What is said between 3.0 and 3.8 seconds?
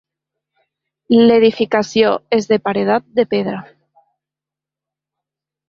de pedra.